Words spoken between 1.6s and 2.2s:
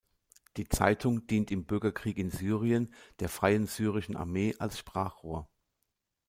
Bürgerkrieg